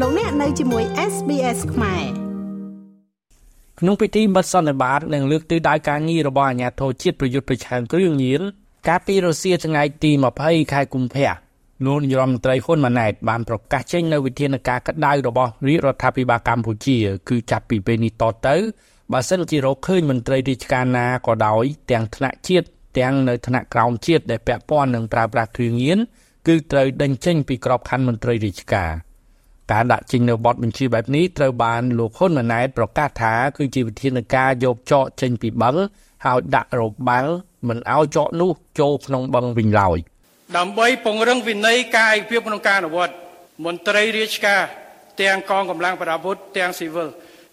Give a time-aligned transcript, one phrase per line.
[0.00, 2.04] លោកអ្នកនៅជាមួយ SBS ខ្មែរ
[3.80, 8.40] ក្នុងពិធីបិទសន្និបាតនិងលើកទិសដៅការងាររបស់អាជ្ញាធរជាតិប្រយុទ្ធប្រឆាំងគ្រឿងញៀន
[8.88, 10.10] កាលពីរុស្ស៊ីថ្ងៃទី
[10.42, 11.32] 20ខែកុម្ភៈ
[11.84, 16.96] លោកនាយរដ្ឋមន្ត្រីហ៊ុនម៉ាណែតបានប្រកាសចេញនូវវិធានការក្តៅរបស់រាជរដ្ឋាភិបាលកម្ពុជា
[17.28, 18.56] គឺចាប់ពីពេលនេះតទៅ
[19.12, 22.66] បើសិនជារកឃើញមន្ត្រីរាជការណាក៏ដោយទាំងថ្នាក់ជាតិ
[22.98, 25.98] ទាំងនៅថ្នាក់ក្រោមជាតិដែលពាក់ព័ន្ធនឹងប្រើប្រាស់គ្រឿងញៀន
[26.46, 28.92] គឺត្រូវដេញចេញពីក្របខ័ណ្ឌមន្ត្រីរាជការ
[29.72, 35.76] ការដាក់ចេញនៅបទបញ្ជាបែបនេះត្រូវបានលោកហ៊ុនម៉ាណែតប្រកាសថាគឺជាវិធានការយកចកចេញពីបឹង
[36.24, 37.26] ហើយដាក់របាំង
[37.68, 38.50] មិនឲ្យចកនោះ
[38.80, 39.98] ចូលក្នុងបឹងវិញឡើយ
[40.56, 43.14] ដើម្បីពង្រឹងវិន័យការឯកភាពក្នុងការអនុវត្ត
[43.64, 44.60] មន្ត្រីរាជការ
[45.20, 47.08] ទាំងកងកម្លាំងប្រដាប់អាវុធទាំងស៊ីវិល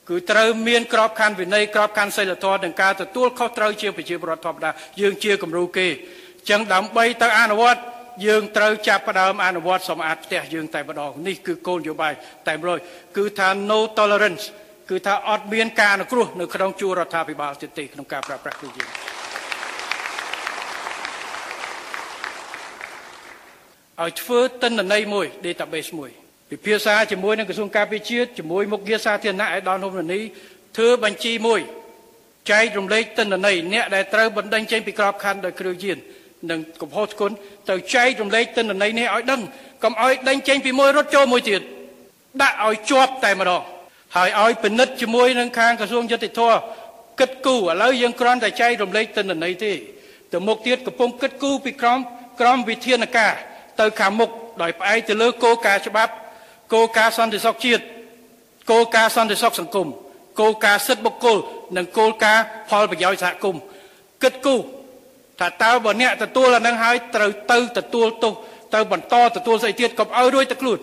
[0.09, 4.69] គឺត្រូវមានក្របខ័ណ្ឌវិន័យក្របខ័ណ្ឌសីលធម៌និងការទទួលខុសត្រូវជាប្រជាពលរដ្ឋធម្មតា
[5.01, 7.81] យើងជាគំរូគេអញ្ចឹងដើម្បីទៅអនុវត្ត
[8.25, 12.13] យើងត្រូវចាប់ផ្ដើមអនុវត្តសម្អាតផ្ទះយើងតែម្ដងនេះគឺគោលនយោបាយ
[12.47, 12.77] តែម្ដង
[13.17, 14.45] គឺថា no tolerance
[14.89, 18.89] គឺថាអត់មានការអនុគ្រោះនៅក្នុងជួររដ្ឋាភិបាលទៀតទេក្នុងការប្រើប្រាស់គ្រឿងញៀន
[24.01, 26.11] ឲ្យធ្វើទិន្នន័យមួយ database មួយ
[26.49, 30.19] ពិភាក្សាជាមួយនឹងក្រសួងការពារជាតិជាមួយមុខងារសាធារណៈឲ្យដល់នំនី
[30.77, 31.61] ធ្វើបញ្ជីមួយ
[32.51, 35.97] ចែករំលែកទិន្នន័យអ្នកដែលត្រូវបណ្ដឹងចេញពីក្របខ័ណ្ឌដោយគ្រឿងញៀន
[36.49, 37.31] និងកំហុសស្គុណ
[37.69, 39.41] ទៅចែករំលែកទិន្នន័យនេះឲ្យដឹង
[39.83, 41.61] កុំឲ្យដេញចេញពីមួយរត់ចូលមួយទៀត
[42.41, 43.61] ដាក់ឲ្យជាប់តែម្ដង
[44.15, 46.41] ហើយឲ្យពិនិត្យជាមួយនឹងខាងក្រសួងយុតិធធ
[47.19, 49.71] គិតគូរឥឡូវយើងគ្រាន់តែចែករំលែកទិន្នន័យទេ
[50.33, 51.99] ទៅមុខទៀតកំពុងគិតគូរពីក្រម
[52.39, 53.33] ក្រមវិធានការ
[53.79, 54.29] ទៅខាងមុខ
[54.61, 56.13] ដោយផ្អែកទៅលើគោលការណ៍ច្បាប់
[56.73, 57.83] គោលការណ៍សន្តិសុខជាតិ
[58.71, 59.87] គោលការណ៍សន្តិសុខសង្គម
[60.39, 61.37] គោលការណ៍សិទ្ធិបុគ្គល
[61.77, 63.61] និងគោលការណ៍ផលប្រយោជន៍សហគមន៍
[64.23, 64.59] គិតគូរ
[65.41, 68.33] ថាតើបើអ្នកទទួលអានឹងហើយត្រូវទៅទទួលទោស
[68.73, 70.79] ទៅបន្តទទួលស្អីទៀតកុំឲ្យរួចទៅខ្លួន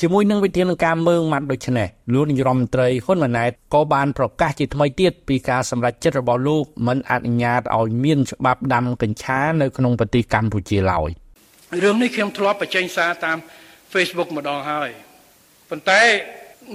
[0.00, 11.10] ជាមួយនឹងវិធានការមើងម៉ាត់ដូចនេះលោកនាយរដ្ឋមន្ត្រីហ៊ុនម៉ាណែតក៏បានប្រកាសជាថ្មីទៀតពីការសម្រេចចិត្តរបស់លោកមិនអនុញ្ញាតឲ្យមានច្បាប់ដាំកញ្ឆានៅក្នុងប្រទេសកម្ពុជាឡើយ
[11.84, 13.38] រឿងនេះខ្ញុំធ្លាប់បញ្ចេញសារតាម
[13.92, 14.90] Facebook ម្ដងហើយ
[15.70, 16.02] ប៉ុន្តែ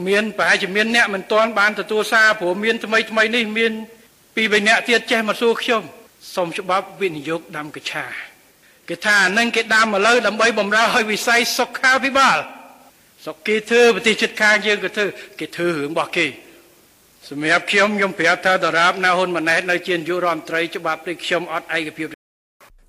[0.08, 3.72] មានប្រហែលជាមានអ្នកមិនទាន់បានទទួលសារព្រោះមានថ្មីថ្មីនេះមាន
[4.36, 5.84] ពីរបីអ្នកទៀតចេះមកសួរខ្ញុំ
[6.36, 8.06] សូមច្បាប់វិនិយោគដាំកញ្ឆា
[8.90, 12.38] គេថាអានឹងគេដាំឥឡូវដើម្បីបំរើឲ្យវិស័យសុខាភិបាល
[13.26, 15.06] សុខគេធ្វើប្រទេសជិតខាងយើងក៏ធ្វើ
[15.40, 16.26] គេធ្វើរឿងរបស់គេ
[17.30, 22.08] សម្រាប់ខ្ញុំខ្ញុំប្រាប់ថាតារាបណាហ៊ុនម៉ាណែតនៅជានាយករដ្ឋមន្ត្រីច្បាប់នេះខ្ញុំអត់ឯកភាព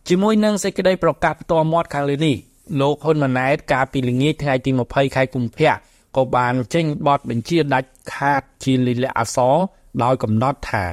[0.09, 2.37] ជាមួយនឹងសេចក្តីប្រកាសផ្ទាល់មាត់ខាងលើនេះ
[2.81, 5.72] លោកហ៊ុនម៉ាណែតកាលពីល្ងាចថ្ងៃទី20ខែកុម្ភៈ
[6.17, 9.56] ក៏បានចេញបទបញ្ជាដាច់ខាតជាលិលាអសរ
[10.03, 10.84] ដោយកំណត់ថា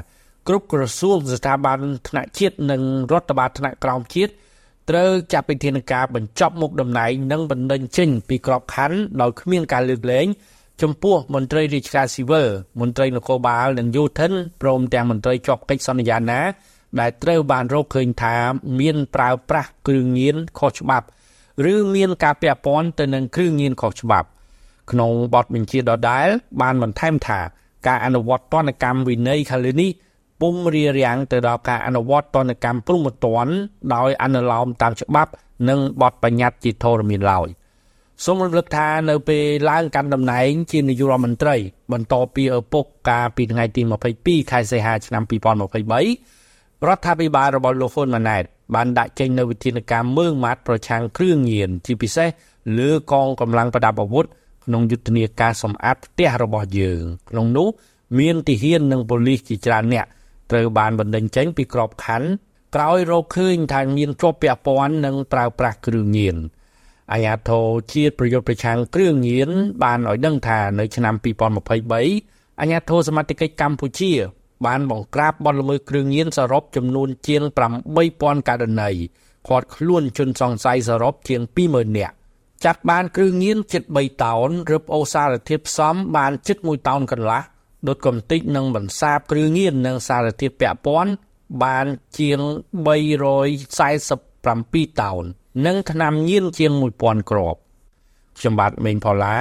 [0.47, 4.31] គ្រប់ក្រសួងស្ថាប័នថ្នាក់ជាតិនិងរដ្ឋបាលថ្នាក់ក្រោមជាតិ
[4.89, 10.25] ត្រូវចាត់វិធានការបញ្ចប់មុខតំណែងនិងបណ្ដឹងចេញពីក្របខ័ណ្ឌដោយគ្មានការលើកលែង
[10.81, 12.47] ចំពោះមន្ត្រីរាជការស៊ីវិល
[12.79, 16.39] មន្ត្រីនគរបាលនិងយោធិនព្រមទាំងមន្ត្រីជាប់កិច្ចសន្យាណា
[16.99, 18.35] ដែលត្រូវបានរកឃើញថា
[18.79, 21.05] មានប្រើប្រាស់គ្រឿងញៀនខុសច្បាប់
[21.73, 24.27] ឬមានការពាក់ព័ន្ធទៅនឹងគ្រឿងញៀនខុសច្បាប់
[24.91, 26.27] ក្នុងបទបញ្ជាដដែល
[26.61, 27.39] បានបន្ថែមថា
[27.87, 29.91] ការអនុវត្តទណ្ឌកម្មវិន័យខាងលើនេះ
[30.41, 33.47] ពុំរារាំងទៅដល់ការអនុវត្តទណ្ឌកម្មព្រំប្រទាន
[33.95, 35.31] ដោយអនុលោមតាមច្បាប់
[35.69, 37.47] និងបទបញ្ញត្តិជាធរមានឡើយ
[38.23, 41.55] សូមរំលឹកថានៅពេលឡើងកាន់តំណែង ជានាយករដ្ឋមន្ត្រី
[41.91, 43.81] បន្តពីឪពុកកាលពីថ្ងៃទី
[44.17, 48.43] 22ខែសីហាឆ្នាំ2023រដ្ឋាភិបាលរបស់លោកហ៊ុនម៉ាណែត
[48.75, 52.29] បានដាក់ចេញនូវវិធានការមើងម៉ាត់ប្រឆាំងគ្រឿងញៀនជាពិសេស
[52.79, 54.25] លើកងកម្លាំងប្រដាប់អាវុធ
[54.65, 57.67] ក្នុងយុទ្ធនាការសម្អាតផ្ទះរបស់យើងក្នុងនោះ
[58.19, 60.05] មានទាហាននិងប៉ូលីសជាច្រើនអ្នក
[60.51, 62.29] ត្រូវបានបណ្តេញចេញពីក្របខ័ណ្ឌ
[62.75, 66.35] ក្រោយរកឃើញថាមានជាប់ពាក់ព័ន្ធនិងប្រើប្រាស់គ្រឿងញៀន
[67.11, 69.49] អាញាធរជាតិប្រយុទ្ធប្រឆាំងគ្រឿងញៀន
[69.83, 71.15] បានឲ្យដឹងថានៅឆ្នាំ
[71.87, 74.11] 2023អាញាធរសមត្ថកិច្ចកម្ពុជា
[74.65, 77.41] បានបង្ក្រាបបទល្មើសគ្រឿងញៀនសរុបចំនួនជាង
[77.95, 78.91] 8000ករណី
[79.47, 82.15] ឃាត់ខ្លួនជនសង្ស័យសរុបជាង20000នាក់
[82.65, 87.41] ចាត់បានគ្រឿងញៀនជិត3តោនរឹបអូសារធាតុផ្សំបានជិត1តោនកន្លះ
[87.87, 91.11] ដុតកំតិចនិងបន្សាបគ្រឿងញៀននិងសារធាតុពាក់ព័ន្ធ
[91.63, 91.85] បាន
[92.19, 92.39] ជាង
[93.65, 95.23] 347តោន
[95.65, 96.71] និងថ្នាំញៀនជាង
[97.01, 97.59] 1000គ្រាប់
[98.37, 99.35] ខ្ញុំបាទមេងផល្លា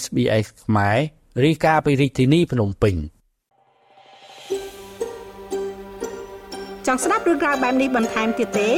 [0.00, 0.96] SBS ខ្មែរ
[1.44, 2.96] រីកាពីរាជធានីភ្នំពេញ
[6.86, 8.70] ចង់ស្ដាប់រឿងក្រៅបែបនេះបន្ថែមទៀតទេ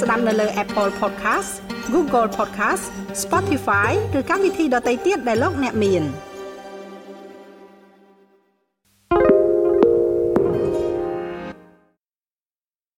[0.00, 1.50] ស្ដាប់នៅលើ Apple Podcast
[1.94, 2.84] Google Podcast
[3.22, 6.04] Spotify ឬកម្មវិធីដទៃទៀតដែលលោកអ្នកមាន។